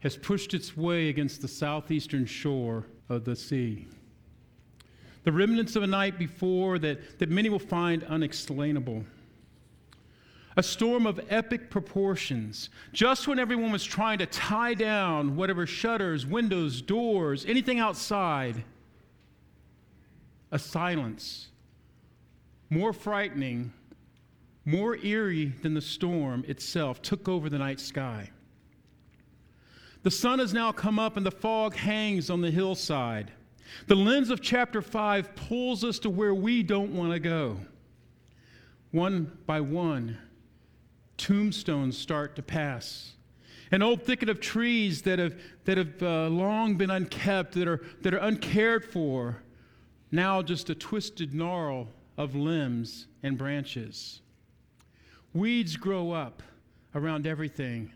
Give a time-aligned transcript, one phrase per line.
[0.00, 3.86] has pushed its way against the southeastern shore of the sea.
[5.24, 9.04] The remnants of a night before that, that many will find unexplainable.
[10.56, 16.24] A storm of epic proportions, just when everyone was trying to tie down whatever shutters,
[16.24, 18.64] windows, doors, anything outside.
[20.52, 21.48] A silence
[22.70, 23.72] more frightening,
[24.64, 28.30] more eerie than the storm itself took over the night sky.
[30.06, 33.32] The sun has now come up and the fog hangs on the hillside.
[33.88, 37.58] The lens of chapter 5 pulls us to where we don't want to go.
[38.92, 40.16] One by one,
[41.16, 43.14] tombstones start to pass.
[43.72, 47.84] An old thicket of trees that have, that have uh, long been unkept, that are,
[48.02, 49.42] that are uncared for,
[50.12, 54.20] now just a twisted gnarl of limbs and branches.
[55.34, 56.44] Weeds grow up
[56.94, 57.90] around everything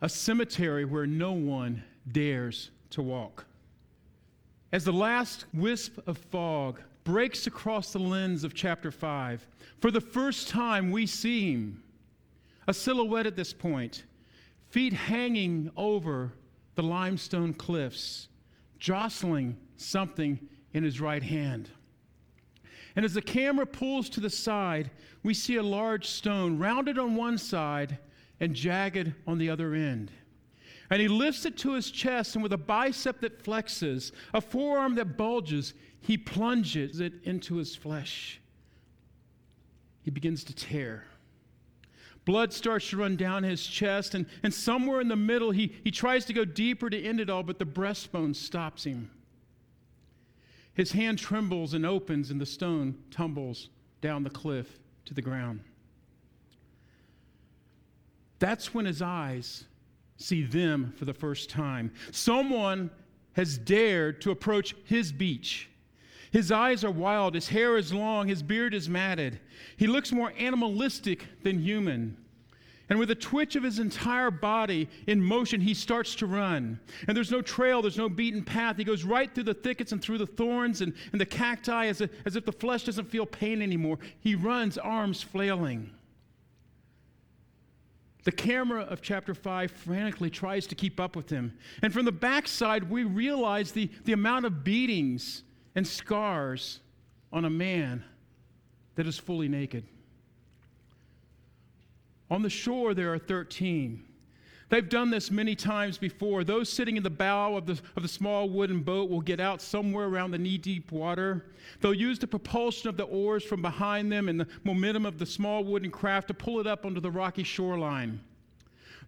[0.00, 3.44] a cemetery where no one dares to walk.
[4.72, 9.46] As the last wisp of fog breaks across the lens of chapter 5,
[9.80, 11.82] for the first time we see him,
[12.66, 14.04] a silhouette at this point,
[14.68, 16.32] feet hanging over
[16.76, 18.28] the limestone cliffs,
[18.78, 20.38] jostling something
[20.72, 21.68] in his right hand.
[22.96, 24.90] And as the camera pulls to the side,
[25.22, 27.98] we see a large stone rounded on one side
[28.40, 30.10] and jagged on the other end.
[30.90, 34.96] And he lifts it to his chest, and with a bicep that flexes, a forearm
[34.96, 38.40] that bulges, he plunges it into his flesh.
[40.02, 41.04] He begins to tear.
[42.24, 45.90] Blood starts to run down his chest, and, and somewhere in the middle, he, he
[45.90, 49.10] tries to go deeper to end it all, but the breastbone stops him.
[50.74, 53.68] His hand trembles and opens, and the stone tumbles
[54.00, 55.60] down the cliff to the ground.
[58.40, 59.64] That's when his eyes
[60.16, 61.92] see them for the first time.
[62.10, 62.90] Someone
[63.34, 65.68] has dared to approach his beach.
[66.32, 69.40] His eyes are wild, his hair is long, his beard is matted.
[69.76, 72.16] He looks more animalistic than human.
[72.88, 76.80] And with a twitch of his entire body in motion, he starts to run.
[77.06, 78.76] And there's no trail, there's no beaten path.
[78.76, 82.00] He goes right through the thickets and through the thorns and, and the cacti as,
[82.00, 83.98] a, as if the flesh doesn't feel pain anymore.
[84.20, 85.90] He runs, arms flailing.
[88.30, 91.52] The camera of chapter 5 frantically tries to keep up with him.
[91.82, 95.42] And from the backside, we realize the, the amount of beatings
[95.74, 96.78] and scars
[97.32, 98.04] on a man
[98.94, 99.82] that is fully naked.
[102.30, 104.04] On the shore, there are 13.
[104.70, 106.44] They've done this many times before.
[106.44, 109.60] Those sitting in the bow of the, of the small wooden boat will get out
[109.60, 111.46] somewhere around the knee deep water.
[111.80, 115.26] They'll use the propulsion of the oars from behind them and the momentum of the
[115.26, 118.20] small wooden craft to pull it up onto the rocky shoreline.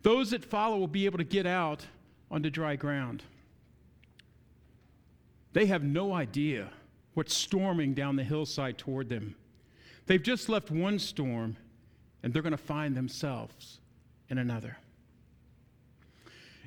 [0.03, 1.87] Those that follow will be able to get out
[2.29, 3.23] onto dry ground.
[5.53, 6.71] They have no idea
[7.15, 9.37] what's storming down the hillside toward them.
[10.07, 11.57] They've just left one storm,
[12.25, 13.79] and they're going to find themselves
[14.29, 14.79] in another.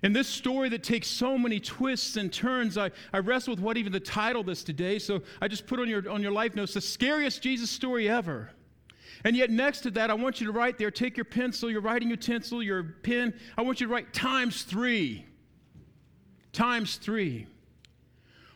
[0.05, 3.75] In this story that takes so many twists and turns, I, I wrestle with what
[3.75, 4.99] even the title this today.
[4.99, 8.51] So I just put on your, on your life notes the scariest Jesus story ever.
[9.23, 11.81] And yet, next to that, I want you to write there take your pencil, your
[11.81, 13.33] writing utensil, your pen.
[13.57, 15.25] I want you to write times three.
[16.53, 17.47] Times three.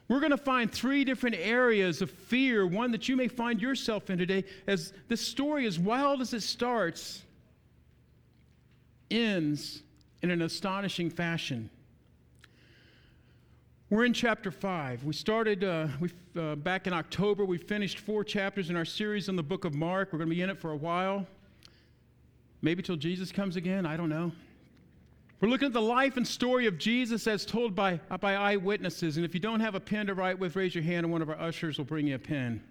[0.08, 4.12] We're going to find three different areas of fear, one that you may find yourself
[4.12, 7.24] in today, as this story, as wild as it starts,
[9.10, 9.82] ends
[10.22, 11.70] in an astonishing fashion.
[13.90, 15.04] We're in chapter 5.
[15.04, 15.88] We started uh,
[16.36, 17.44] uh, back in October.
[17.44, 20.14] We finished four chapters in our series on the book of Mark.
[20.14, 21.26] We're going to be in it for a while.
[22.62, 23.86] Maybe till Jesus comes again.
[23.86, 24.32] I don't know.
[25.42, 29.16] We're looking at the life and story of Jesus as told by, by eyewitnesses.
[29.16, 31.22] And if you don't have a pen to write with, raise your hand and one
[31.22, 32.62] of our ushers will bring you a pen.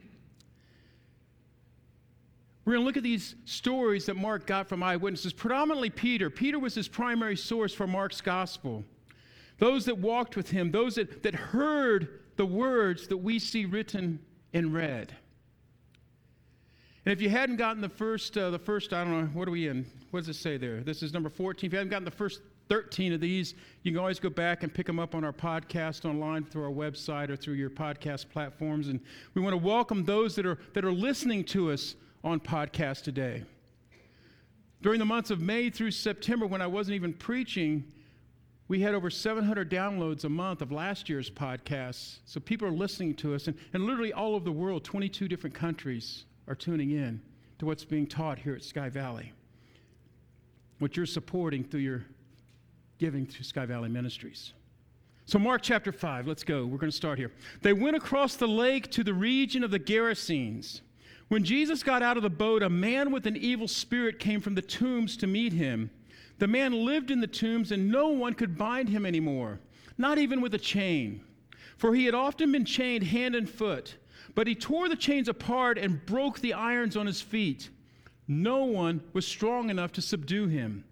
[2.69, 6.29] We're going to look at these stories that Mark got from eyewitnesses, predominantly Peter.
[6.29, 8.85] Peter was his primary source for Mark's gospel.
[9.57, 14.19] Those that walked with him, those that, that heard the words that we see written
[14.53, 15.17] in red.
[17.07, 19.53] And if you hadn't gotten the first, uh, the first, I don't know, what are
[19.53, 19.87] we in?
[20.11, 20.83] What does it say there?
[20.83, 21.69] This is number 14.
[21.69, 23.55] If you haven't gotten the first 13 of these.
[23.83, 26.71] You can always go back and pick them up on our podcast online through our
[26.71, 28.89] website or through your podcast platforms.
[28.89, 29.01] And
[29.33, 31.95] we want to welcome those that are, that are listening to us
[32.25, 33.45] on podcast today.
[34.81, 37.85] During the months of May through September, when I wasn't even preaching,
[38.69, 42.19] we had over 700 downloads a month of last year's podcasts.
[42.27, 45.55] So people are listening to us, and, and literally all over the world, 22 different
[45.55, 47.21] countries are tuning in
[47.59, 49.33] to what's being taught here at Sky Valley.
[50.79, 52.05] What you're supporting through your
[52.99, 54.53] giving to Sky Valley Ministries.
[55.25, 56.65] So, Mark chapter 5, let's go.
[56.65, 57.33] We're going to start here.
[57.63, 60.81] They went across the lake to the region of the Gerasenes.
[61.29, 64.55] When Jesus got out of the boat, a man with an evil spirit came from
[64.55, 65.91] the tombs to meet him.
[66.39, 69.61] The man lived in the tombs, and no one could bind him anymore,
[69.99, 71.21] not even with a chain.
[71.77, 73.97] For he had often been chained hand and foot,
[74.35, 77.69] but he tore the chains apart and broke the irons on his feet.
[78.27, 80.85] No one was strong enough to subdue him.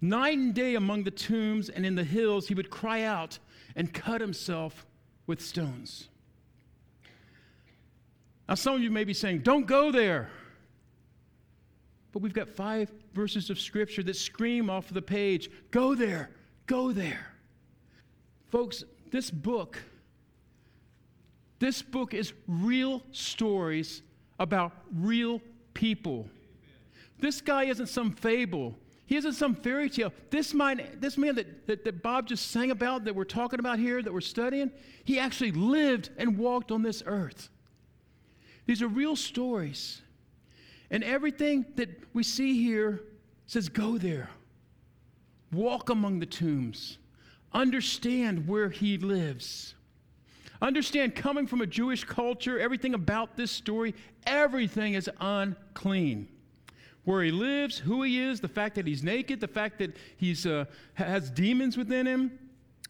[0.00, 3.38] Night and day among the tombs and in the hills, he would cry out
[3.74, 4.86] and cut himself
[5.26, 6.08] with stones.
[8.48, 10.30] Now, some of you may be saying, Don't go there.
[12.12, 16.30] But we've got five verses of scripture that scream off the page Go there,
[16.66, 17.34] go there.
[18.50, 19.78] Folks, this book,
[21.58, 24.02] this book is real stories
[24.38, 25.42] about real
[25.74, 26.26] people.
[27.18, 28.74] This guy isn't some fable.
[29.04, 30.12] He isn't some fairy tale.
[30.30, 33.78] This man, this man that, that, that Bob just sang about, that we're talking about
[33.78, 34.70] here, that we're studying,
[35.04, 37.48] he actually lived and walked on this earth.
[38.68, 40.02] These are real stories.
[40.90, 43.00] And everything that we see here
[43.46, 44.28] says, go there,
[45.50, 46.98] walk among the tombs,
[47.54, 49.74] understand where he lives.
[50.60, 53.94] Understand, coming from a Jewish culture, everything about this story,
[54.26, 56.28] everything is unclean
[57.04, 60.36] where he lives, who he is, the fact that he's naked, the fact that he
[60.46, 62.38] uh, has demons within him,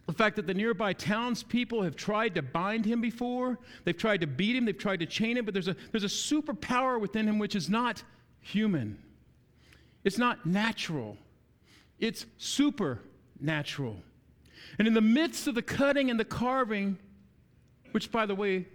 [0.08, 4.26] the fact that the nearby townspeople have tried to bind him before, they've tried to
[4.26, 7.38] beat him, they've tried to chain him, but there's a, there's a superpower within him
[7.38, 8.02] which is not
[8.40, 8.99] human.
[10.05, 11.19] It's not natural,
[11.99, 13.99] it's supernatural.
[14.78, 16.96] And in the midst of the cutting and the carving,
[17.93, 18.66] which, by the way,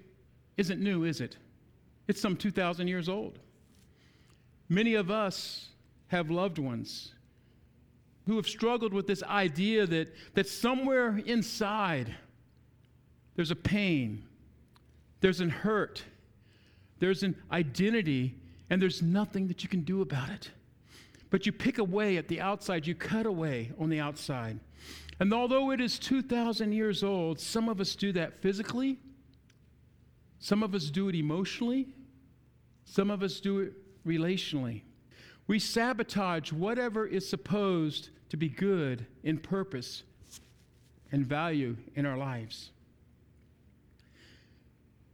[0.58, 1.38] isn't new, is it?
[2.08, 3.40] It's some 2,000 years old.
[4.70, 5.70] Many of us
[6.10, 7.14] have loved ones
[8.26, 12.16] who have struggled with this idea that, that somewhere inside
[13.36, 14.24] there's a pain,
[15.22, 16.04] there's an hurt,
[17.00, 18.36] there's an identity,
[18.70, 20.52] and there's nothing that you can do about it.
[21.30, 24.60] But you pick away at the outside, you cut away on the outside.
[25.20, 29.00] And although it is 2,000 years old, some of us do that physically,
[30.40, 31.88] some of us do it emotionally,
[32.86, 33.74] some of us do it
[34.06, 34.82] relationally.
[35.48, 40.04] We sabotage whatever is supposed to be good in purpose
[41.12, 42.72] and value in our lives.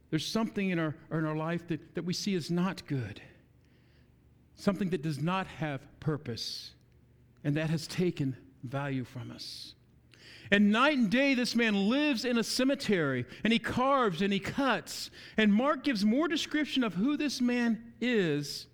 [0.09, 3.21] There's something in our, in our life that, that we see as not good,
[4.55, 6.71] something that does not have purpose,
[7.43, 9.75] and that has taken value from us.
[10.51, 14.39] And night and day, this man lives in a cemetery and he carves and he
[14.39, 15.11] cuts.
[15.37, 18.65] And Mark gives more description of who this man is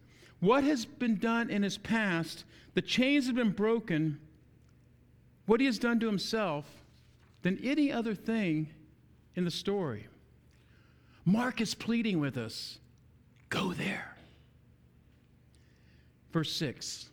[0.46, 4.20] what has been done in his past, the chains have been broken,
[5.46, 6.66] what he has done to himself,
[7.42, 8.70] than any other thing
[9.36, 10.08] in the story.
[11.26, 12.80] Mark is pleading with us
[13.50, 14.16] go there.
[16.32, 17.10] Verse 6.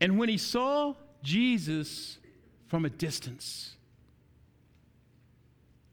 [0.00, 2.18] And when he saw Jesus
[2.66, 3.76] from a distance,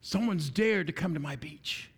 [0.02, 1.91] someone's dared to come to my beach.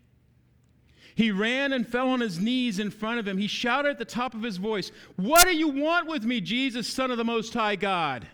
[1.16, 3.38] He ran and fell on his knees in front of him.
[3.38, 6.88] He shouted at the top of his voice, What do you want with me, Jesus,
[6.88, 8.28] Son of the Most High God?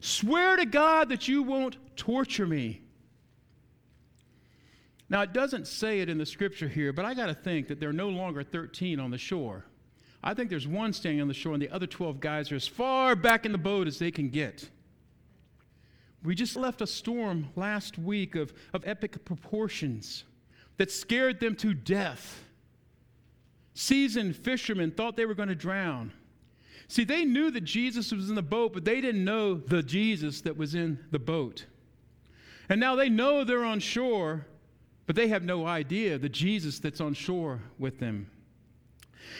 [0.00, 2.82] Swear to God that you won't torture me.
[5.08, 7.80] Now, it doesn't say it in the scripture here, but I got to think that
[7.80, 9.64] there are no longer 13 on the shore.
[10.22, 12.66] I think there's one standing on the shore, and the other 12 guys are as
[12.66, 14.68] far back in the boat as they can get.
[16.24, 20.24] We just left a storm last week of, of epic proportions
[20.76, 22.44] that scared them to death.
[23.74, 26.12] Seasoned fishermen thought they were going to drown.
[26.88, 30.40] See, they knew that Jesus was in the boat, but they didn't know the Jesus
[30.42, 31.66] that was in the boat.
[32.68, 34.46] And now they know they're on shore,
[35.06, 38.30] but they have no idea the Jesus that's on shore with them.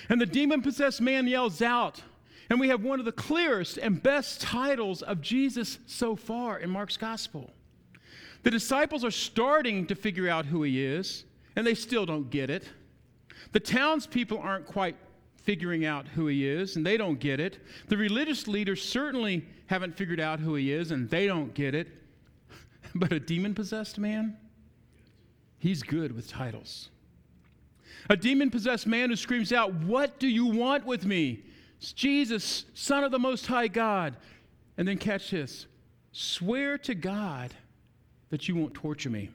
[0.08, 2.02] And the demon possessed man yells out,
[2.50, 6.70] and we have one of the clearest and best titles of Jesus so far in
[6.70, 7.50] Mark's gospel.
[8.46, 11.24] The disciples are starting to figure out who he is,
[11.56, 12.62] and they still don't get it.
[13.50, 14.94] The townspeople aren't quite
[15.42, 17.58] figuring out who he is, and they don't get it.
[17.88, 21.88] The religious leaders certainly haven't figured out who he is, and they don't get it.
[22.94, 24.36] But a demon possessed man,
[25.58, 26.90] he's good with titles.
[28.08, 31.42] A demon possessed man who screams out, What do you want with me?
[31.78, 34.16] It's Jesus, Son of the Most High God.
[34.78, 35.66] And then catch this
[36.12, 37.52] swear to God
[38.30, 39.30] that you won't torture me.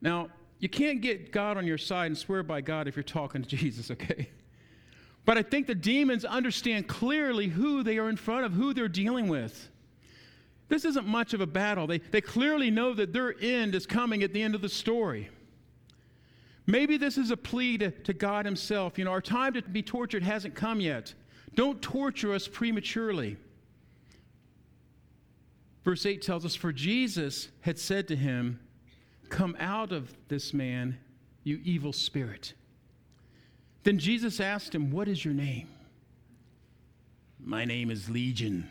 [0.00, 3.42] Now, you can't get God on your side and swear by God if you're talking
[3.42, 4.28] to Jesus, okay?
[5.24, 8.88] But I think the demons understand clearly who they are in front of, who they're
[8.88, 9.68] dealing with.
[10.68, 11.86] This isn't much of a battle.
[11.86, 15.28] They, they clearly know that their end is coming at the end of the story.
[16.66, 18.98] Maybe this is a plea to, to God Himself.
[18.98, 21.12] You know, our time to be tortured hasn't come yet.
[21.54, 23.36] Don't torture us prematurely.
[25.84, 28.60] Verse 8 tells us, For Jesus had said to him,
[29.28, 30.98] Come out of this man,
[31.42, 32.54] you evil spirit.
[33.82, 35.68] Then Jesus asked him, What is your name?
[37.44, 38.68] My name is Legion,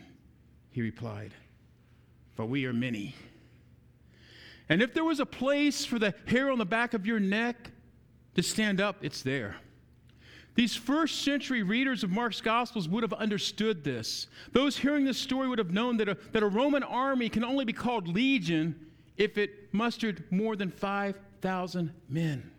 [0.70, 1.32] he replied,
[2.34, 3.14] for we are many.
[4.68, 7.70] And if there was a place for the hair on the back of your neck
[8.34, 9.56] to stand up, it's there.
[10.54, 14.26] These first century readers of Mark's Gospels would have understood this.
[14.52, 17.64] Those hearing this story would have known that a, that a Roman army can only
[17.64, 22.50] be called legion if it mustered more than 5,000 men.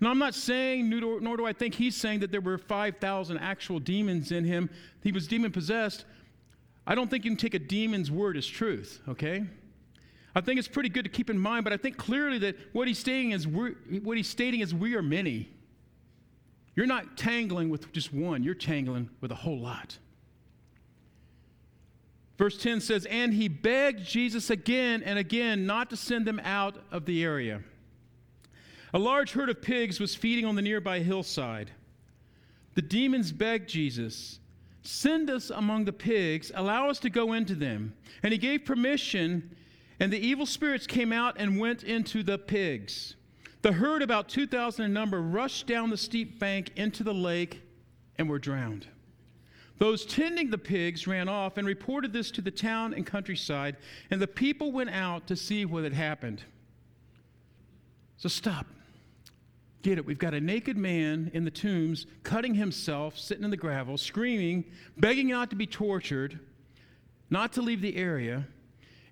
[0.00, 3.78] Now, I'm not saying, nor, do I think he's saying that there were 5,000 actual
[3.78, 4.70] demons in him.
[5.02, 6.06] He was demon possessed.
[6.86, 9.44] I don't think you can take a demon's word as truth, okay?
[10.34, 12.88] I think it's pretty good to keep in mind, but I think clearly that what
[12.88, 15.50] he's stating is, what he's stating is we are many.
[16.80, 19.98] You're not tangling with just one, you're tangling with a whole lot.
[22.38, 26.76] Verse 10 says, And he begged Jesus again and again not to send them out
[26.90, 27.60] of the area.
[28.94, 31.70] A large herd of pigs was feeding on the nearby hillside.
[32.76, 34.40] The demons begged Jesus,
[34.80, 37.92] Send us among the pigs, allow us to go into them.
[38.22, 39.54] And he gave permission,
[40.00, 43.16] and the evil spirits came out and went into the pigs.
[43.62, 47.62] The herd, about 2,000 in number, rushed down the steep bank into the lake
[48.16, 48.86] and were drowned.
[49.78, 53.76] Those tending the pigs ran off and reported this to the town and countryside,
[54.10, 56.42] and the people went out to see what had happened.
[58.18, 58.66] So stop.
[59.82, 60.04] Get it.
[60.04, 64.66] We've got a naked man in the tombs, cutting himself, sitting in the gravel, screaming,
[64.98, 66.38] begging not to be tortured,
[67.30, 68.46] not to leave the area.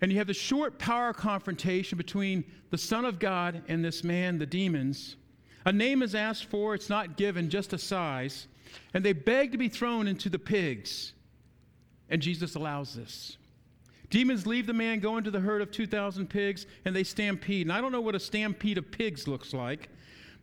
[0.01, 4.39] And you have the short power confrontation between the Son of God and this man,
[4.39, 5.17] the demons.
[5.65, 8.47] A name is asked for, it's not given, just a size.
[8.95, 11.13] And they beg to be thrown into the pigs.
[12.09, 13.37] And Jesus allows this.
[14.11, 17.67] Demons leave the man, go into the herd of 2,000 pigs, and they stampede.
[17.67, 19.91] And I don't know what a stampede of pigs looks like,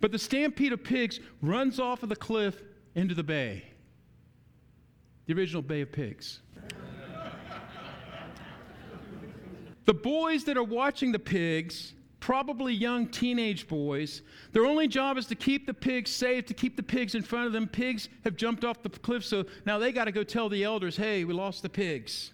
[0.02, 2.62] but the stampede of pigs runs off of the cliff
[2.94, 3.64] into the bay,
[5.26, 6.42] the original Bay of Pigs.
[9.86, 15.28] The boys that are watching the pigs, probably young teenage boys, their only job is
[15.28, 17.68] to keep the pigs safe, to keep the pigs in front of them.
[17.68, 20.98] Pigs have jumped off the cliff, so now they got to go tell the elders,
[20.98, 22.32] hey, we lost the pigs.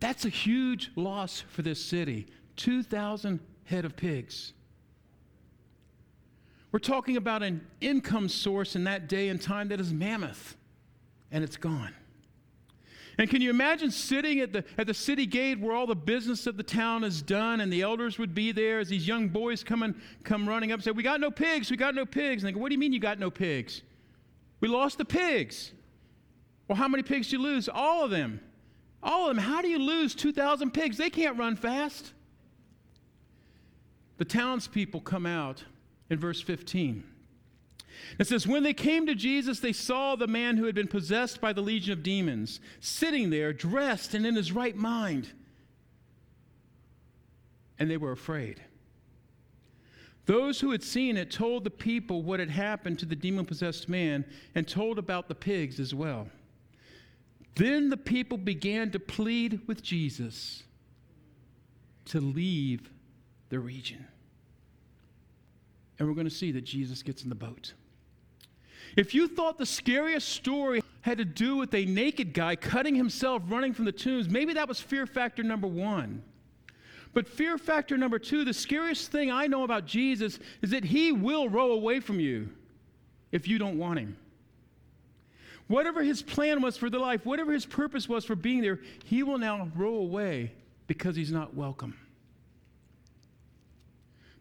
[0.00, 2.26] That's a huge loss for this city
[2.56, 4.52] 2,000 head of pigs.
[6.72, 10.56] We're talking about an income source in that day and time that is mammoth,
[11.30, 11.94] and it's gone.
[13.18, 16.46] And can you imagine sitting at the, at the city gate where all the business
[16.46, 19.62] of the town is done and the elders would be there as these young boys
[19.62, 19.94] come, and,
[20.24, 22.42] come running up and say, We got no pigs, we got no pigs.
[22.42, 23.82] And they go, What do you mean you got no pigs?
[24.60, 25.72] We lost the pigs.
[26.66, 27.68] Well, how many pigs did you lose?
[27.68, 28.40] All of them.
[29.02, 29.44] All of them.
[29.44, 30.96] How do you lose 2,000 pigs?
[30.96, 32.12] They can't run fast.
[34.16, 35.64] The townspeople come out
[36.08, 37.04] in verse 15.
[38.18, 41.40] It says, When they came to Jesus, they saw the man who had been possessed
[41.40, 45.32] by the legion of demons sitting there, dressed and in his right mind.
[47.78, 48.62] And they were afraid.
[50.26, 53.88] Those who had seen it told the people what had happened to the demon possessed
[53.88, 54.24] man
[54.54, 56.28] and told about the pigs as well.
[57.56, 60.62] Then the people began to plead with Jesus
[62.06, 62.90] to leave
[63.50, 64.06] the region.
[65.98, 67.74] And we're going to see that Jesus gets in the boat.
[68.96, 73.42] If you thought the scariest story had to do with a naked guy cutting himself
[73.48, 76.22] running from the tombs, maybe that was fear factor number one.
[77.12, 81.12] But fear factor number two, the scariest thing I know about Jesus is that he
[81.12, 82.48] will row away from you
[83.30, 84.16] if you don't want him.
[85.66, 89.22] Whatever his plan was for the life, whatever his purpose was for being there, he
[89.22, 90.52] will now row away
[90.86, 91.96] because he's not welcome.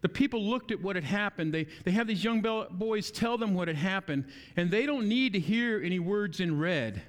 [0.04, 1.54] The people looked at what had happened.
[1.54, 2.42] They, they have these young
[2.72, 4.26] boys tell them what had happened,
[4.58, 7.02] and they don't need to hear any words in red.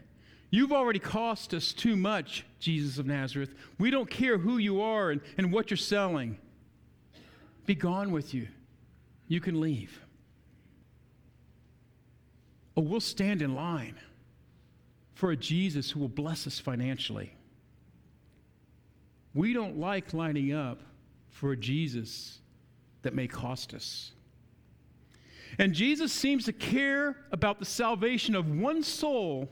[0.50, 3.52] You've already cost us too much, Jesus of Nazareth.
[3.80, 6.38] We don't care who you are and, and what you're selling.
[7.66, 8.46] Be gone with you.
[9.26, 10.00] You can leave.
[12.76, 13.96] Oh, we'll stand in line
[15.14, 17.34] for a Jesus who will bless us financially.
[19.34, 20.78] We don't like lining up
[21.30, 22.38] for a Jesus
[23.04, 24.12] that may cost us.
[25.58, 29.48] And Jesus seems to care about the salvation of one soul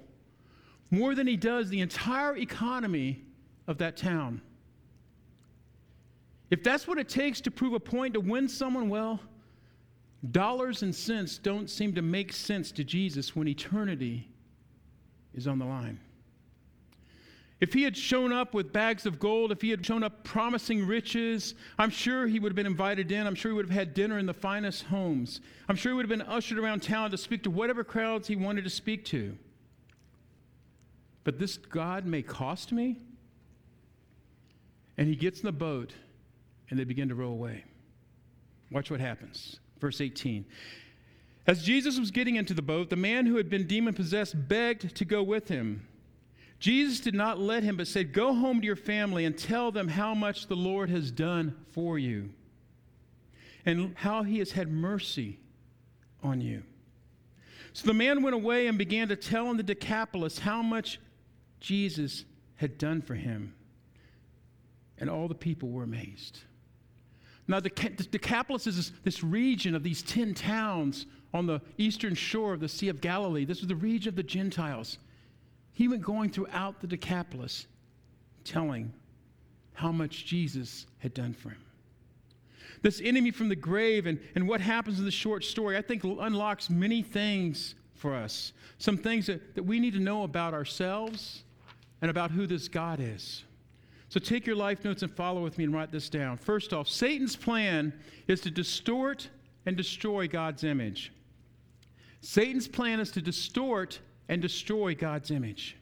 [0.90, 3.22] more than he does the entire economy
[3.66, 4.42] of that town.
[6.50, 9.20] If that's what it takes to prove a point to win someone, well,
[10.32, 14.28] dollars and cents don't seem to make sense to Jesus when eternity
[15.34, 15.98] is on the line.
[17.62, 20.84] If he had shown up with bags of gold, if he had shown up promising
[20.84, 23.24] riches, I'm sure he would have been invited in.
[23.24, 25.40] I'm sure he would have had dinner in the finest homes.
[25.68, 28.34] I'm sure he would have been ushered around town to speak to whatever crowds he
[28.34, 29.38] wanted to speak to.
[31.22, 32.98] But this God may cost me?
[34.98, 35.92] And he gets in the boat
[36.68, 37.62] and they begin to row away.
[38.72, 39.60] Watch what happens.
[39.78, 40.44] Verse 18.
[41.46, 44.96] As Jesus was getting into the boat, the man who had been demon possessed begged
[44.96, 45.86] to go with him.
[46.62, 49.88] Jesus did not let him, but said, Go home to your family and tell them
[49.88, 52.30] how much the Lord has done for you
[53.66, 55.40] and how he has had mercy
[56.22, 56.62] on you.
[57.72, 61.00] So the man went away and began to tell in the Decapolis how much
[61.58, 63.54] Jesus had done for him.
[64.98, 66.42] And all the people were amazed.
[67.48, 72.60] Now, the Decapolis is this, region of these 10 towns on the eastern shore of
[72.60, 73.44] the Sea of Galilee.
[73.44, 74.98] This was the region of the Gentiles.
[75.72, 77.66] He went going throughout the Decapolis
[78.44, 78.92] telling
[79.74, 81.64] how much Jesus had done for him.
[82.82, 86.04] This enemy from the grave and, and what happens in the short story, I think,
[86.04, 88.52] unlocks many things for us.
[88.78, 91.44] Some things that, that we need to know about ourselves
[92.00, 93.44] and about who this God is.
[94.08, 96.36] So take your life notes and follow with me and write this down.
[96.36, 97.94] First off, Satan's plan
[98.26, 99.28] is to distort
[99.64, 101.12] and destroy God's image.
[102.20, 105.76] Satan's plan is to distort and destroy God's image.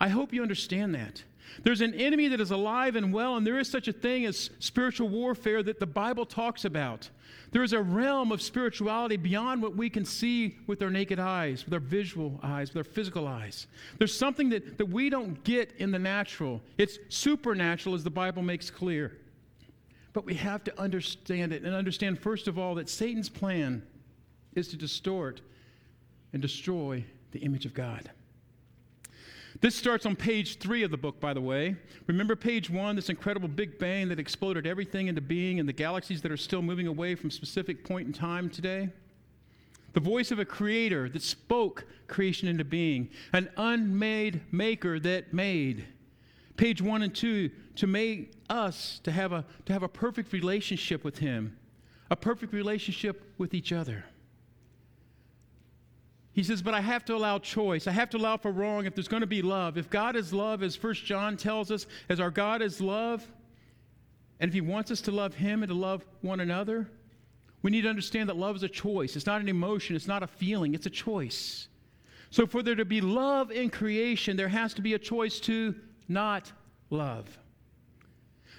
[0.00, 1.22] I hope you understand that.
[1.62, 4.50] There's an enemy that is alive and well, and there is such a thing as
[4.58, 7.08] spiritual warfare that the Bible talks about.
[7.50, 11.64] There is a realm of spirituality beyond what we can see with our naked eyes,
[11.64, 13.66] with our visual eyes, with our physical eyes.
[13.98, 16.62] There's something that, that we don't get in the natural.
[16.78, 19.18] It's supernatural, as the Bible makes clear.
[20.14, 23.82] But we have to understand it and understand, first of all, that Satan's plan
[24.54, 25.42] is to distort
[26.32, 28.10] and destroy the image of God.
[29.60, 31.76] This starts on page three of the book, by the way.
[32.06, 36.22] Remember page one, this incredible Big Bang that exploded everything into being and the galaxies
[36.22, 38.88] that are still moving away from specific point in time today?
[39.92, 45.86] The voice of a creator that spoke creation into being, an unmade maker that made.
[46.56, 51.04] Page one and two, to make us to have a, to have a perfect relationship
[51.04, 51.56] with him,
[52.10, 54.04] a perfect relationship with each other.
[56.34, 57.86] He says, but I have to allow choice.
[57.86, 59.76] I have to allow for wrong if there's going to be love.
[59.76, 63.26] If God is love, as First John tells us, as our God is love,
[64.40, 66.88] and if He wants us to love Him and to love one another,
[67.60, 69.14] we need to understand that love is a choice.
[69.14, 71.68] It's not an emotion, it's not a feeling, it's a choice.
[72.30, 75.74] So, for there to be love in creation, there has to be a choice to
[76.08, 76.50] not
[76.88, 77.26] love.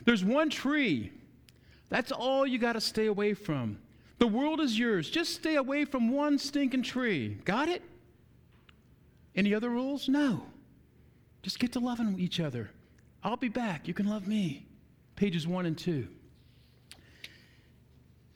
[0.05, 1.12] There's one tree.
[1.89, 3.79] That's all you got to stay away from.
[4.23, 5.09] The world is yours.
[5.09, 7.39] Just stay away from one stinking tree.
[7.43, 7.81] Got it?
[9.36, 10.07] Any other rules?
[10.07, 10.45] No.
[11.41, 12.71] Just get to loving each other.
[13.21, 13.86] I'll be back.
[13.86, 14.65] You can love me.
[15.17, 16.07] Pages one and two.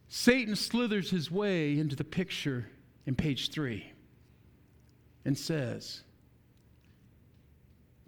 [0.09, 2.67] Satan slithers his way into the picture
[3.05, 3.89] in page three
[5.23, 6.01] and says,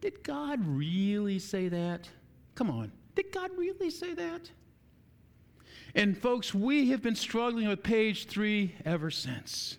[0.01, 2.09] Did God really say that?
[2.55, 2.91] Come on.
[3.15, 4.51] Did God really say that?
[5.95, 9.78] And folks, we have been struggling with page three ever since.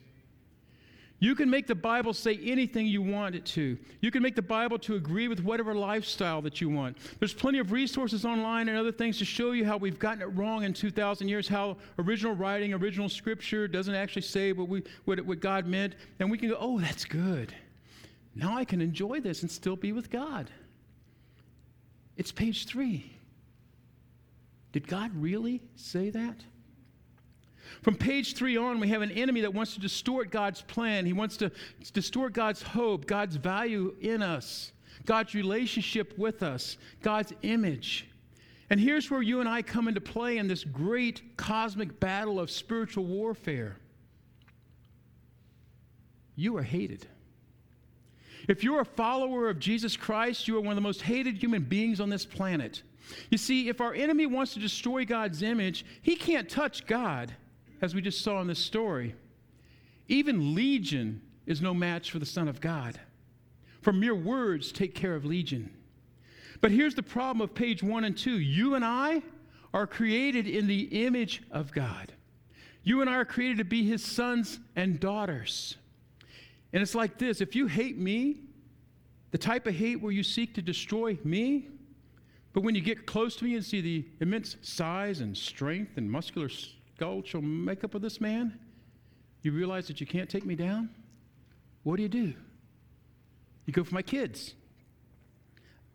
[1.22, 3.76] You can make the Bible say anything you want it to.
[4.00, 6.96] You can make the Bible to agree with whatever lifestyle that you want.
[7.18, 10.34] There's plenty of resources online and other things to show you how we've gotten it
[10.34, 15.20] wrong in 2,000 years, how original writing, original scripture doesn't actually say what, we, what,
[15.26, 15.94] what God meant.
[16.20, 17.54] And we can go, oh, that's good.
[18.34, 20.50] Now I can enjoy this and still be with God.
[22.16, 23.12] It's page three.
[24.72, 26.36] Did God really say that?
[27.82, 31.06] From page three on, we have an enemy that wants to distort God's plan.
[31.06, 31.50] He wants to
[31.92, 34.72] distort God's hope, God's value in us,
[35.06, 38.06] God's relationship with us, God's image.
[38.68, 42.50] And here's where you and I come into play in this great cosmic battle of
[42.50, 43.76] spiritual warfare.
[46.36, 47.06] You are hated.
[48.48, 51.62] If you're a follower of Jesus Christ, you are one of the most hated human
[51.62, 52.82] beings on this planet.
[53.30, 57.34] You see, if our enemy wants to destroy God's image, he can't touch God,
[57.80, 59.14] as we just saw in this story.
[60.08, 63.00] Even Legion is no match for the Son of God.
[63.82, 65.70] For mere words take care of Legion.
[66.60, 69.22] But here's the problem of page one and two you and I
[69.72, 72.12] are created in the image of God.
[72.82, 75.76] You and I are created to be his sons and daughters.
[76.72, 78.40] And it's like this if you hate me,
[79.30, 81.68] the type of hate where you seek to destroy me,
[82.52, 86.10] but when you get close to me and see the immense size and strength and
[86.10, 88.58] muscular skeletal makeup of this man,
[89.42, 90.90] you realize that you can't take me down?
[91.82, 92.34] What do you do?
[93.66, 94.54] You go for my kids.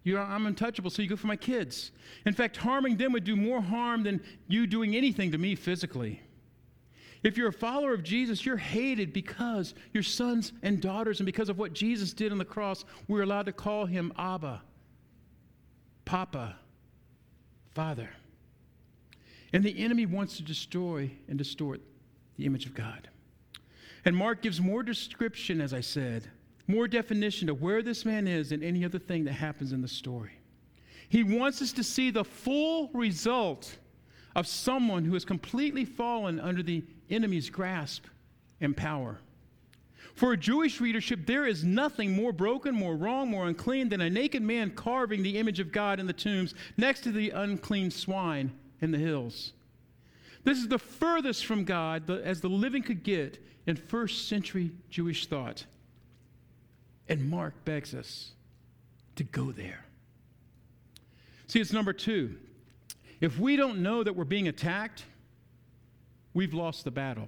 [0.03, 1.91] You I'm untouchable, so you go for my kids.
[2.25, 6.21] In fact, harming them would do more harm than you doing anything to me physically.
[7.23, 11.49] If you're a follower of Jesus, you're hated because you're sons and daughters, and because
[11.49, 14.61] of what Jesus did on the cross, we're allowed to call him Abba,
[16.05, 16.55] Papa,
[17.73, 18.09] Father.
[19.51, 21.81] And the enemy wants to destroy and distort
[22.37, 23.09] the image of God.
[24.05, 26.29] And Mark gives more description, as I said,
[26.67, 29.87] more definition of where this man is than any other thing that happens in the
[29.87, 30.33] story.
[31.09, 33.77] He wants us to see the full result
[34.35, 38.05] of someone who has completely fallen under the enemy's grasp
[38.61, 39.19] and power.
[40.13, 44.09] For a Jewish readership, there is nothing more broken, more wrong, more unclean than a
[44.09, 48.51] naked man carving the image of God in the tombs next to the unclean swine
[48.81, 49.53] in the hills.
[50.43, 55.25] This is the furthest from God as the living could get in first century Jewish
[55.25, 55.65] thought.
[57.09, 58.31] And Mark begs us
[59.15, 59.83] to go there.
[61.47, 62.35] See, it's number two.
[63.21, 65.03] If we don't know that we're being attacked,
[66.33, 67.27] we've lost the battle.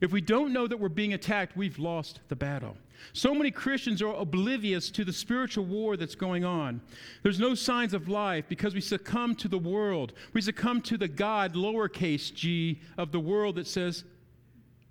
[0.00, 2.76] If we don't know that we're being attacked, we've lost the battle.
[3.12, 6.80] So many Christians are oblivious to the spiritual war that's going on.
[7.22, 10.12] There's no signs of life because we succumb to the world.
[10.32, 14.04] We succumb to the God, lowercase g, of the world that says,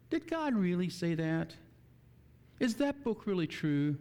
[0.09, 1.55] Did God really say that?
[2.59, 3.97] Is that book really true?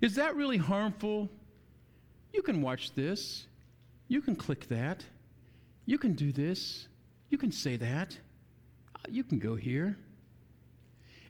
[0.00, 1.28] Is that really harmful?
[2.32, 3.46] You can watch this.
[4.08, 5.04] You can click that.
[5.84, 6.88] You can do this.
[7.28, 8.16] You can say that.
[8.94, 9.96] Uh, you can go here.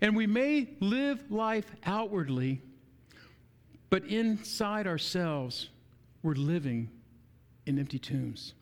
[0.01, 2.61] And we may live life outwardly,
[3.89, 5.71] but inside ourselves,
[6.23, 6.91] we're living
[7.67, 8.55] in empty tombs.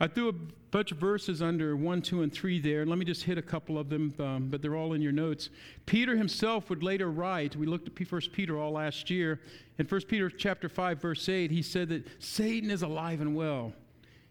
[0.00, 0.32] I threw a
[0.72, 2.84] bunch of verses under 1, 2, and 3 there.
[2.84, 5.48] Let me just hit a couple of them, um, but they're all in your notes.
[5.86, 9.40] Peter himself would later write, we looked at 1 Peter all last year.
[9.78, 13.72] In 1 Peter chapter 5, verse 8, he said that Satan is alive and well.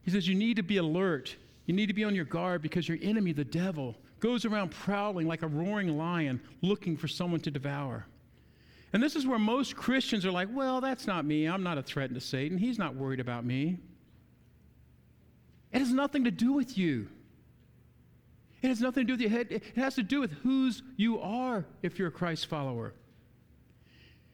[0.01, 1.37] He says you need to be alert.
[1.67, 5.27] You need to be on your guard because your enemy, the devil, goes around prowling
[5.27, 8.05] like a roaring lion looking for someone to devour.
[8.93, 11.45] And this is where most Christians are like, well, that's not me.
[11.45, 12.57] I'm not a threat to Satan.
[12.57, 13.77] He's not worried about me.
[15.71, 17.07] It has nothing to do with you.
[18.61, 19.47] It has nothing to do with your head.
[19.49, 22.93] It has to do with whose you are if you're a Christ follower.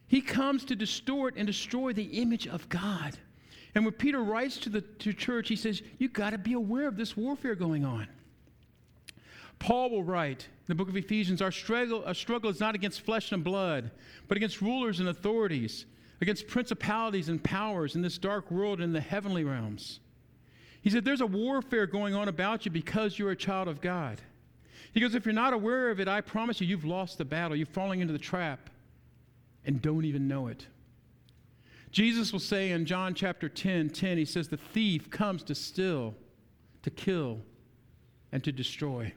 [0.08, 3.16] He comes to distort and destroy the image of God.
[3.74, 6.88] And when Peter writes to the to church, he says, You've got to be aware
[6.88, 8.08] of this warfare going on.
[9.58, 13.00] Paul will write in the book of Ephesians, our struggle, our struggle is not against
[13.00, 13.90] flesh and blood,
[14.28, 15.86] but against rulers and authorities,
[16.20, 20.00] against principalities and powers in this dark world and in the heavenly realms.
[20.82, 24.20] He said, There's a warfare going on about you because you're a child of God.
[24.92, 27.56] He goes, If you're not aware of it, I promise you, you've lost the battle.
[27.56, 28.70] You're falling into the trap
[29.64, 30.66] and don't even know it.
[31.90, 36.14] Jesus will say in John chapter 10 10, He says, The thief comes to steal,
[36.82, 37.40] to kill,
[38.30, 39.12] and to destroy.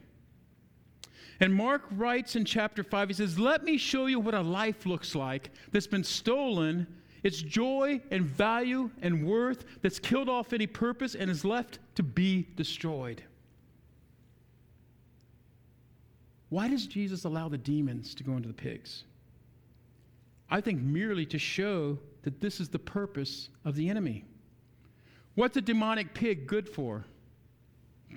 [1.42, 4.86] And Mark writes in chapter 5, he says, Let me show you what a life
[4.86, 6.88] looks like that's been stolen
[7.24, 12.04] its joy and value and worth that's killed off any purpose and is left to
[12.04, 13.24] be destroyed.
[16.50, 19.04] Why does Jesus allow the demons to go into the pigs?
[20.50, 24.26] I think merely to show that this is the purpose of the enemy.
[25.36, 27.06] What's a demonic pig good for?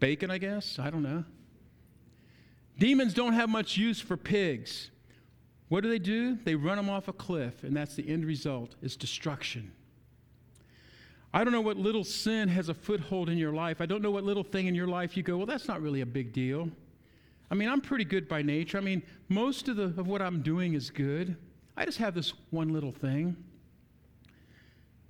[0.00, 0.78] Bacon, I guess?
[0.78, 1.24] I don't know.
[2.78, 4.90] Demons don't have much use for pigs.
[5.68, 6.36] What do they do?
[6.44, 9.72] They run them off a cliff, and that's the end result is destruction.
[11.32, 13.80] I don't know what little sin has a foothold in your life.
[13.80, 16.00] I don't know what little thing in your life you go, well, that's not really
[16.00, 16.68] a big deal.
[17.50, 18.78] I mean, I'm pretty good by nature.
[18.78, 21.36] I mean, most of, the, of what I'm doing is good.
[21.76, 23.36] I just have this one little thing.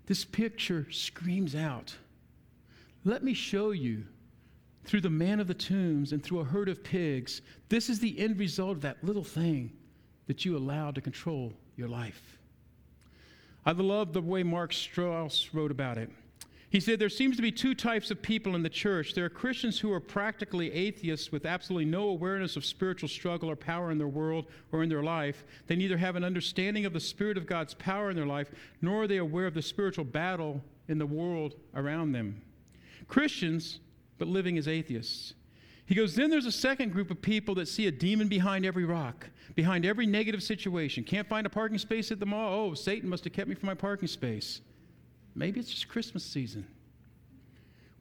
[0.07, 1.95] this picture screams out
[3.05, 4.05] let me show you
[4.85, 7.43] through the man of the tombs and through a herd of pigs.
[7.69, 9.73] This is the end result of that little thing
[10.27, 12.39] that you allowed to control your life.
[13.67, 16.11] I love the way Mark Strauss wrote about it.
[16.69, 19.15] He said there seems to be two types of people in the church.
[19.15, 23.55] There are Christians who are practically atheists with absolutely no awareness of spiritual struggle or
[23.55, 25.45] power in their world or in their life.
[25.69, 28.51] They neither have an understanding of the Spirit of God's power in their life,
[28.83, 32.43] nor are they aware of the spiritual battle in the world around them.
[33.07, 33.79] Christians,
[34.19, 35.35] but living as atheists.
[35.87, 38.85] He goes, then there's a second group of people that see a demon behind every
[38.85, 41.05] rock, behind every negative situation.
[41.05, 42.71] Can't find a parking space at the mall?
[42.71, 44.63] Oh, Satan must have kept me from my parking space.
[45.35, 46.67] Maybe it's just Christmas season.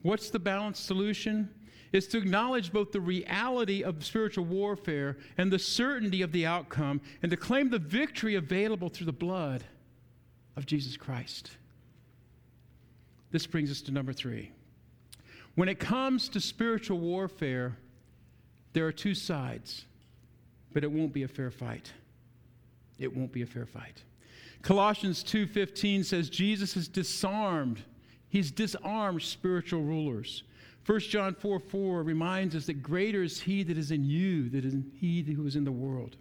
[0.01, 1.49] What's the balanced solution?
[1.91, 7.01] Is to acknowledge both the reality of spiritual warfare and the certainty of the outcome,
[7.21, 9.63] and to claim the victory available through the blood
[10.55, 11.51] of Jesus Christ.
[13.31, 14.51] This brings us to number three.
[15.55, 17.77] When it comes to spiritual warfare,
[18.73, 19.85] there are two sides,
[20.73, 21.91] but it won't be a fair fight.
[22.97, 24.03] It won't be a fair fight.
[24.61, 27.83] Colossians 2:15 says Jesus has disarmed.
[28.29, 30.43] He's disarmed spiritual rulers.
[30.85, 34.91] 1 John 4 4 reminds us that greater is he that is in you than
[34.99, 36.17] he who is in the world.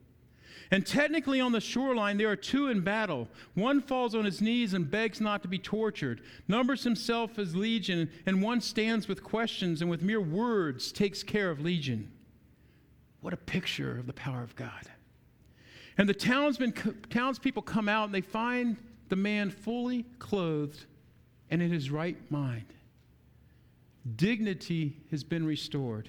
[0.72, 3.28] And technically, on the shoreline, there are two in battle.
[3.52, 8.10] One falls on his knees and begs not to be tortured, numbers himself as legion,
[8.24, 12.10] and one stands with questions and with mere words takes care of legion.
[13.20, 14.88] What a picture of the power of God.
[15.98, 16.72] And the townsmen,
[17.10, 18.78] townspeople come out and they find
[19.10, 20.86] the man fully clothed
[21.50, 22.72] and in his right mind.
[24.16, 26.08] Dignity has been restored.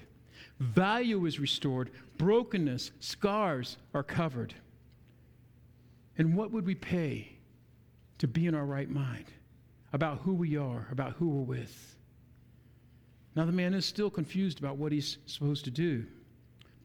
[0.60, 1.90] Value is restored.
[2.16, 4.54] Brokenness, scars are covered.
[6.16, 7.36] And what would we pay
[8.18, 9.26] to be in our right mind
[9.92, 11.96] about who we are, about who we're with?
[13.34, 16.06] Now, the man is still confused about what he's supposed to do.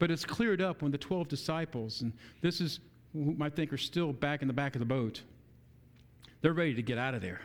[0.00, 2.80] But it's cleared up when the 12 disciples, and this is
[3.12, 5.22] who I think are still back in the back of the boat,
[6.40, 7.40] they're ready to get out of there.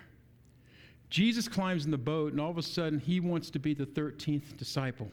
[1.10, 3.86] Jesus climbs in the boat, and all of a sudden, he wants to be the
[3.86, 5.12] 13th disciple.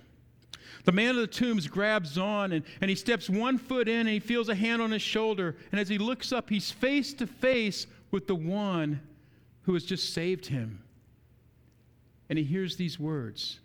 [0.84, 4.08] The man of the tombs grabs on and, and he steps one foot in and
[4.08, 5.56] he feels a hand on his shoulder.
[5.70, 9.00] And as he looks up, he's face to face with the one
[9.62, 10.82] who has just saved him.
[12.28, 13.60] And he hears these words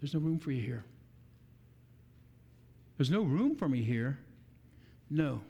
[0.00, 0.84] There's no room for you here.
[2.96, 4.18] There's no room for me here.
[5.10, 5.40] No.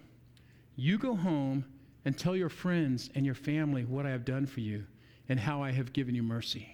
[0.76, 1.64] You go home
[2.04, 4.84] and tell your friends and your family what I have done for you
[5.28, 6.73] and how I have given you mercy.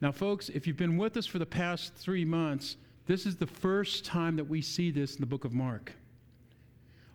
[0.00, 3.46] Now, folks, if you've been with us for the past three months, this is the
[3.46, 5.92] first time that we see this in the book of Mark.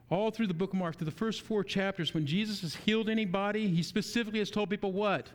[0.10, 3.10] All through the book of Mark, through the first four chapters, when Jesus has healed
[3.10, 5.30] anybody, he specifically has told people what?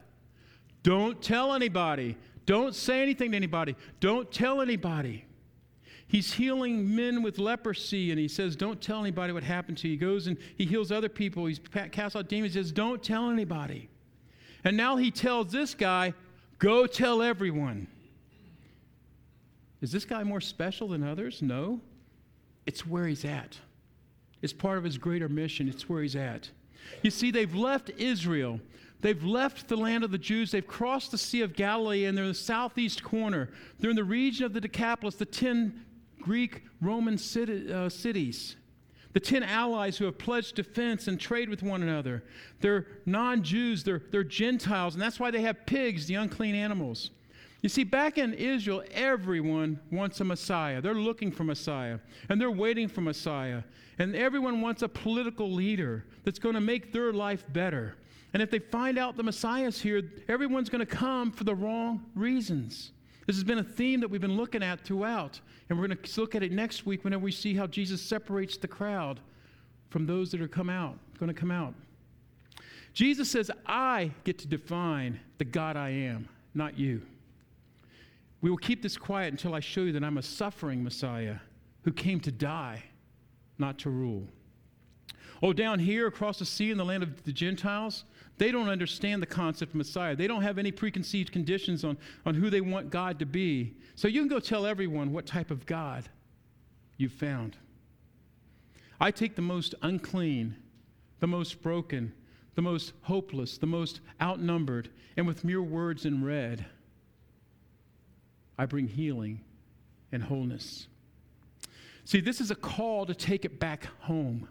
[0.82, 2.16] Don't tell anybody.
[2.44, 3.76] Don't say anything to anybody.
[4.00, 5.24] Don't tell anybody.
[6.06, 9.94] He's healing men with leprosy, and he says, Don't tell anybody what happened to you.
[9.94, 11.46] He goes and he heals other people.
[11.46, 11.60] He's
[11.92, 12.54] cast out demons.
[12.54, 13.88] He says, Don't tell anybody.
[14.64, 16.14] And now he tells this guy,
[16.58, 17.86] Go tell everyone.
[19.80, 21.40] Is this guy more special than others?
[21.40, 21.80] No.
[22.66, 23.56] It's where he's at.
[24.42, 25.68] It's part of his greater mission.
[25.68, 26.50] It's where he's at.
[27.02, 28.60] You see, they've left Israel.
[29.00, 30.50] They've left the land of the Jews.
[30.50, 33.50] They've crossed the Sea of Galilee and they're in the southeast corner.
[33.78, 35.84] They're in the region of the Decapolis, the 10
[36.20, 38.56] Greek Roman city, uh, cities.
[39.12, 42.22] The 10 allies who have pledged defense and trade with one another.
[42.60, 47.10] They're non Jews, they're, they're Gentiles, and that's why they have pigs, the unclean animals.
[47.62, 50.80] You see, back in Israel, everyone wants a Messiah.
[50.80, 53.62] They're looking for Messiah, and they're waiting for Messiah.
[53.98, 57.96] And everyone wants a political leader that's going to make their life better.
[58.32, 62.04] And if they find out the Messiah's here, everyone's going to come for the wrong
[62.14, 62.92] reasons.
[63.28, 65.38] This has been a theme that we've been looking at throughout.
[65.68, 68.56] And we're going to look at it next week whenever we see how Jesus separates
[68.56, 69.20] the crowd
[69.90, 71.74] from those that are come out, going to come out.
[72.94, 77.02] Jesus says, I get to define the God I am, not you.
[78.40, 81.36] We will keep this quiet until I show you that I'm a suffering Messiah
[81.82, 82.82] who came to die,
[83.58, 84.26] not to rule.
[85.42, 88.04] Oh, down here across the sea in the land of the Gentiles,
[88.38, 90.16] they don't understand the concept of Messiah.
[90.16, 93.76] They don't have any preconceived conditions on, on who they want God to be.
[93.96, 96.08] So you can go tell everyone what type of God
[96.96, 97.56] you've found.
[99.00, 100.56] I take the most unclean,
[101.20, 102.12] the most broken,
[102.54, 106.64] the most hopeless, the most outnumbered, and with mere words in red,
[108.58, 109.40] I bring healing
[110.10, 110.88] and wholeness.
[112.04, 114.48] See, this is a call to take it back home.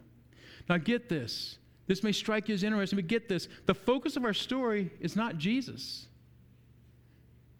[0.69, 4.25] Now, get this This may strike you as interesting, but get this the focus of
[4.25, 6.07] our story is not Jesus,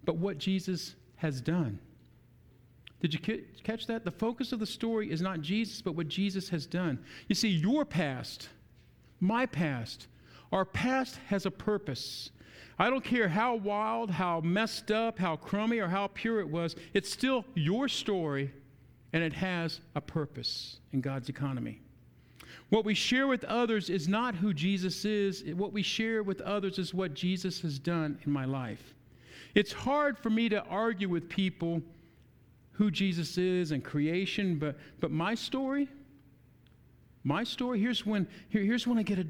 [0.04, 1.80] but what Jesus has done.
[3.00, 3.20] Did you
[3.63, 4.04] catch that?
[4.04, 7.00] The focus of the story is not Jesus, but what Jesus has done.
[7.28, 8.50] You see, your past,
[9.20, 10.08] my past,
[10.52, 12.32] our past has a purpose.
[12.80, 16.76] I don't care how wild, how messed up, how crummy, or how pure it was,
[16.94, 18.52] it's still your story,
[19.13, 21.82] and it has a purpose in God's economy.
[22.69, 25.43] What we share with others is not who Jesus is.
[25.56, 28.93] What we share with others is what Jesus has done in my life.
[29.56, 31.82] It's hard for me to argue with people
[32.73, 35.88] who Jesus is and creation, but, but my story,
[37.23, 39.25] my story, here's when, here, here's when I get a,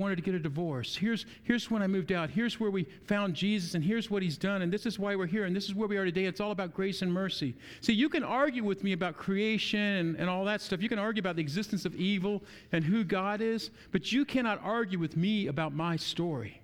[0.00, 0.96] wanted to get a divorce.
[0.96, 2.30] Here's, here's when I moved out.
[2.30, 5.26] Here's where we found Jesus, and here's what he's done, and this is why we're
[5.26, 6.24] here, and this is where we are today.
[6.24, 7.54] It's all about grace and mercy.
[7.80, 10.82] See, you can argue with me about creation and, and all that stuff.
[10.82, 14.60] You can argue about the existence of evil and who God is, but you cannot
[14.64, 16.60] argue with me about my story.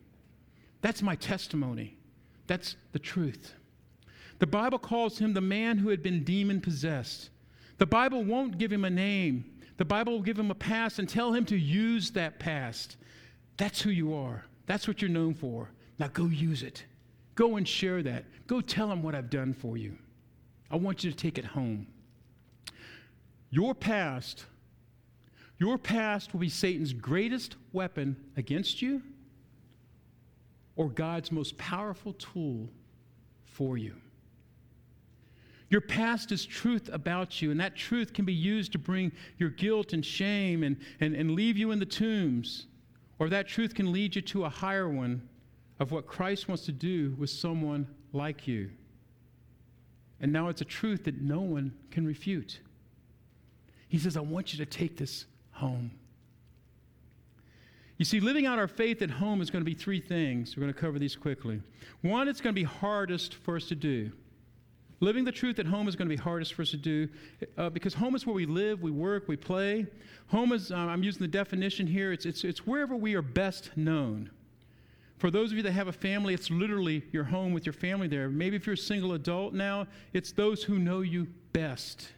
[0.80, 1.96] That's my testimony.
[2.46, 3.52] That's the truth.
[4.38, 7.30] The Bible calls him the man who had been demon possessed.
[7.78, 9.44] The Bible won't give him a name.
[9.76, 12.96] The Bible will give him a past and tell him to use that past.
[13.56, 14.44] That's who you are.
[14.66, 15.70] That's what you're known for.
[15.98, 16.84] Now go use it.
[17.34, 18.24] Go and share that.
[18.46, 19.96] Go tell them what I've done for you.
[20.70, 21.86] I want you to take it home.
[23.50, 24.46] Your past,
[25.58, 29.02] your past will be Satan's greatest weapon against you
[30.74, 32.68] or God's most powerful tool
[33.44, 33.94] for you.
[35.68, 39.50] Your past is truth about you, and that truth can be used to bring your
[39.50, 42.66] guilt and shame and, and, and leave you in the tombs.
[43.18, 45.28] Or that truth can lead you to a higher one
[45.78, 48.70] of what Christ wants to do with someone like you.
[50.20, 52.60] And now it's a truth that no one can refute.
[53.88, 55.90] He says, I want you to take this home.
[57.98, 60.56] You see, living out our faith at home is going to be three things.
[60.56, 61.62] We're going to cover these quickly.
[62.02, 64.12] One, it's going to be hardest for us to do.
[65.00, 67.08] Living the truth at home is going to be hardest for us to do
[67.58, 69.86] uh, because home is where we live, we work, we play.
[70.28, 73.70] Home is, uh, I'm using the definition here, it's, it's, it's wherever we are best
[73.76, 74.30] known.
[75.18, 78.06] For those of you that have a family, it's literally your home with your family
[78.06, 78.28] there.
[78.28, 82.12] Maybe if you're a single adult now, it's those who know you best.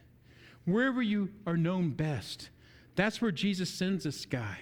[0.65, 2.49] Wherever you are known best,
[2.95, 4.57] that's where Jesus sends this guy.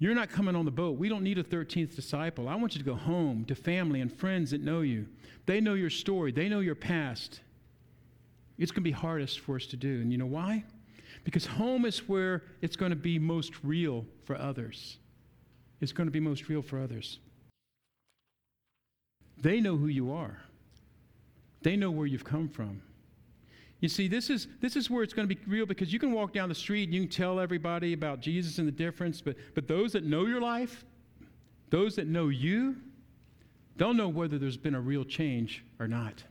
[0.00, 0.98] You're not coming on the boat.
[0.98, 2.48] We don't need a 13th disciple.
[2.48, 5.06] I want you to go home to family and friends that know you.
[5.44, 7.40] They know your story, they know your past.
[8.58, 10.00] It's going to be hardest for us to do.
[10.00, 10.64] And you know why?
[11.24, 14.98] Because home is where it's going to be most real for others.
[15.80, 17.18] It's going to be most real for others.
[19.38, 20.40] They know who you are,
[21.62, 22.82] they know where you've come from.
[23.80, 26.12] You see, this is, this is where it's going to be real because you can
[26.12, 29.36] walk down the street and you can tell everybody about Jesus and the difference, but,
[29.54, 30.84] but those that know your life,
[31.70, 32.76] those that know you,
[33.76, 36.22] they'll know whether there's been a real change or not.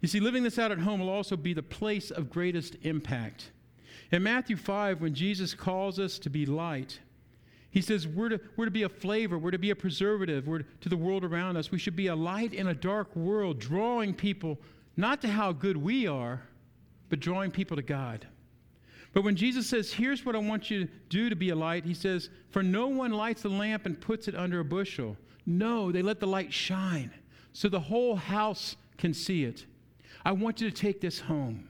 [0.00, 3.50] You see, living this out at home will also be the place of greatest impact.
[4.10, 6.98] In Matthew 5, when Jesus calls us to be light,
[7.70, 10.62] he says we're to, we're to be a flavor, we're to be a preservative, we're
[10.62, 11.70] to the world around us.
[11.70, 14.58] We should be a light in a dark world, drawing people
[14.98, 16.42] not to how good we are,
[17.08, 18.26] but drawing people to God.
[19.14, 21.84] But when Jesus says, Here's what I want you to do to be a light,
[21.84, 25.16] he says, For no one lights a lamp and puts it under a bushel.
[25.46, 27.12] No, they let the light shine
[27.52, 29.64] so the whole house can see it.
[30.24, 31.68] I want you to take this home.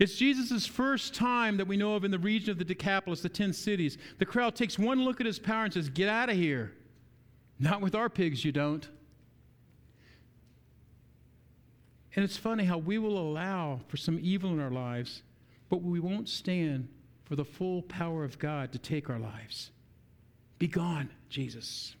[0.00, 3.28] It's Jesus' first time that we know of in the region of the Decapolis, the
[3.28, 3.98] 10 cities.
[4.18, 6.72] The crowd takes one look at his power and says, Get out of here.
[7.58, 8.88] Not with our pigs, you don't.
[12.18, 15.22] And it's funny how we will allow for some evil in our lives,
[15.68, 16.88] but we won't stand
[17.24, 19.70] for the full power of God to take our lives.
[20.58, 21.94] Be gone, Jesus.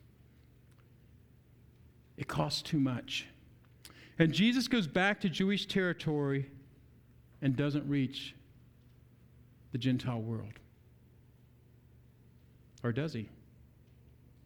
[2.16, 3.28] It costs too much.
[4.18, 6.50] And Jesus goes back to Jewish territory
[7.40, 8.34] and doesn't reach
[9.70, 10.58] the Gentile world.
[12.82, 13.28] Or does he?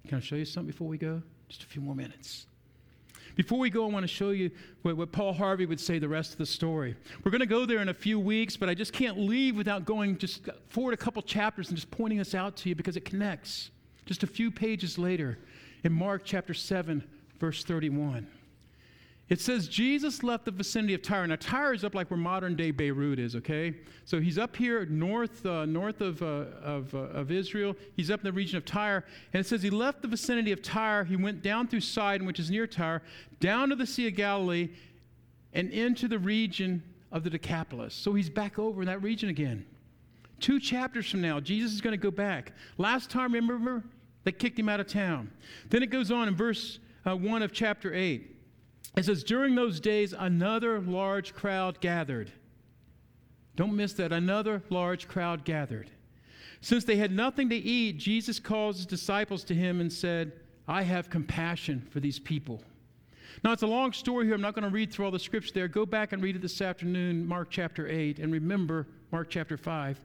[0.07, 1.23] Can I show you something before we go?
[1.49, 2.45] Just a few more minutes.
[3.35, 4.51] Before we go, I want to show you
[4.83, 6.95] what, what, Paul Harvey would say the rest of the story.
[7.25, 9.85] We're going to go there in a few weeks, but I just can't leave without
[9.85, 13.05] going just forward a couple chapters and just pointing this out to you because it
[13.05, 13.71] connects.
[14.05, 15.39] Just a few pages later,
[15.85, 17.03] in Mark chapter 7,
[17.39, 18.27] verse 31.
[19.29, 21.27] It says Jesus left the vicinity of Tyre.
[21.27, 23.75] Now, Tyre is up like where modern day Beirut is, okay?
[24.05, 27.75] So he's up here north, uh, north of, uh, of, uh, of Israel.
[27.97, 29.05] He's up in the region of Tyre.
[29.33, 31.05] And it says he left the vicinity of Tyre.
[31.05, 33.03] He went down through Sidon, which is near Tyre,
[33.41, 34.71] down to the Sea of Galilee,
[35.55, 37.95] and into the region of the Decapolis.
[37.95, 39.65] So he's back over in that region again.
[40.41, 42.53] Two chapters from now, Jesus is going to go back.
[42.77, 43.85] Last time, remember,
[44.25, 45.31] they kicked him out of town.
[45.71, 48.29] Then it goes on in verse uh, 1 of chapter 8.
[48.97, 52.31] It says, During those days, another large crowd gathered.
[53.57, 54.13] Don't miss that.
[54.13, 55.91] Another large crowd gathered.
[56.61, 60.33] Since they had nothing to eat, Jesus called his disciples to him and said,
[60.69, 62.63] I have compassion for these people.
[63.43, 64.35] Now, it's a long story here.
[64.35, 65.69] I'm not going to read through all the scripture there.
[65.69, 69.99] Go back and read it this afternoon, Mark chapter 8, and remember Mark chapter 5.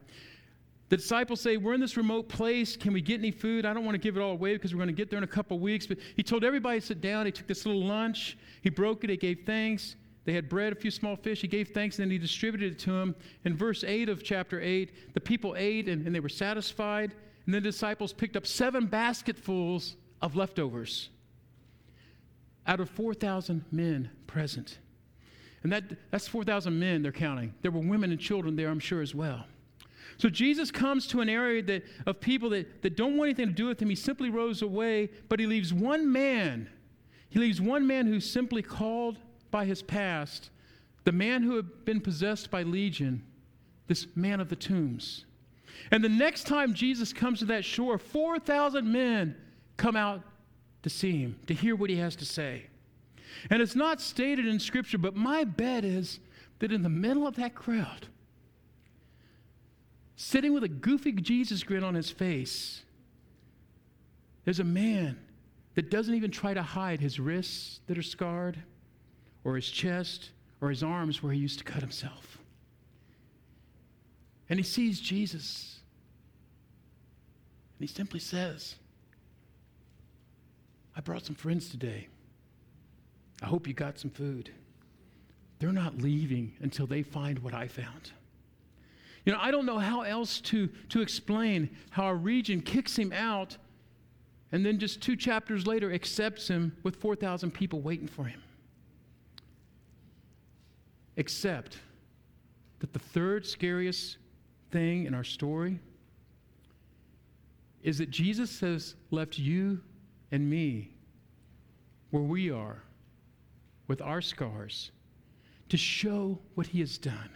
[0.88, 2.76] The disciples say, We're in this remote place.
[2.76, 3.66] Can we get any food?
[3.66, 5.24] I don't want to give it all away because we're going to get there in
[5.24, 5.86] a couple of weeks.
[5.86, 7.26] But he told everybody to sit down.
[7.26, 8.38] He took this little lunch.
[8.62, 9.10] He broke it.
[9.10, 9.96] He gave thanks.
[10.24, 11.40] They had bread, a few small fish.
[11.40, 13.14] He gave thanks, and then he distributed it to them.
[13.44, 17.14] In verse 8 of chapter 8, the people ate and, and they were satisfied.
[17.46, 21.08] And the disciples picked up seven basketfuls of leftovers
[22.66, 24.78] out of 4,000 men present.
[25.62, 27.54] And that, that's 4,000 men they're counting.
[27.62, 29.46] There were women and children there, I'm sure, as well.
[30.18, 33.54] So Jesus comes to an area that, of people that, that don't want anything to
[33.54, 33.88] do with him.
[33.88, 36.68] He simply rows away, but he leaves one man.
[37.30, 39.18] He leaves one man who's simply called
[39.50, 40.50] by his past,
[41.04, 43.22] the man who had been possessed by legion,
[43.86, 45.24] this man of the tombs.
[45.92, 49.36] And the next time Jesus comes to that shore, 4,000 men
[49.76, 50.22] come out
[50.82, 52.66] to see him, to hear what he has to say.
[53.50, 56.18] And it's not stated in Scripture, but my bet is
[56.58, 58.08] that in the middle of that crowd,
[60.18, 62.82] sitting with a goofy Jesus grin on his face,
[64.44, 65.16] there's a man
[65.76, 68.58] that doesn't even try to hide his wrists that are scarred,
[69.44, 72.38] or his chest, or his arms where he used to cut himself.
[74.50, 75.78] And he sees Jesus.
[77.78, 78.74] And he simply says,
[80.96, 82.08] I brought some friends today.
[83.40, 84.50] I hope you got some food.
[85.60, 88.10] They're not leaving until they find what I found.
[89.24, 93.12] You know, I don't know how else to, to explain how a region kicks him
[93.12, 93.56] out
[94.52, 98.42] and then just two chapters later accepts him with 4,000 people waiting for him.
[101.16, 101.78] Except
[102.78, 104.16] that the third scariest
[104.70, 105.78] thing in our story
[107.82, 109.80] is that Jesus has left you
[110.30, 110.90] and me
[112.10, 112.82] where we are
[113.86, 114.90] with our scars
[115.68, 117.30] to show what He has done.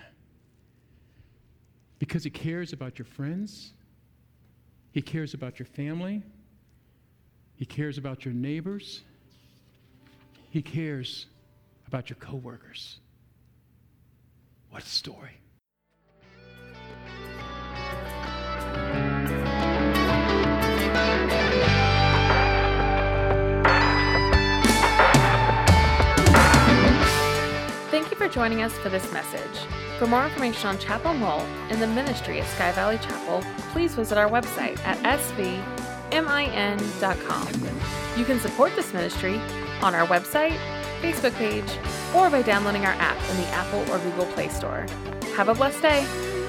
[2.03, 3.74] Because He cares about your friends,
[4.90, 6.24] He cares about your family,
[7.55, 9.03] He cares about your neighbors,
[10.50, 11.26] He cares
[11.86, 12.98] about your coworkers.
[14.70, 15.30] What a story.
[27.92, 29.91] Thank you for joining us for this message.
[30.03, 33.40] For more information on Chapel Mole and the ministry of Sky Valley Chapel,
[33.70, 34.98] please visit our website at
[36.11, 37.48] svmin.com.
[38.18, 39.36] You can support this ministry
[39.80, 40.59] on our website,
[41.03, 41.78] Facebook page,
[42.16, 44.86] or by downloading our app in the Apple or Google Play Store.
[45.36, 46.41] Have a blessed day.